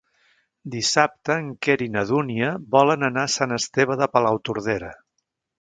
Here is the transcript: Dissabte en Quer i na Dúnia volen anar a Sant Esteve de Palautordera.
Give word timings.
Dissabte 0.75 1.35
en 1.41 1.51
Quer 1.67 1.75
i 1.87 1.89
na 1.97 2.03
Dúnia 2.13 2.49
volen 2.77 3.11
anar 3.11 3.29
a 3.29 3.33
Sant 3.37 3.55
Esteve 3.61 4.03
de 4.03 4.09
Palautordera. 4.17 4.95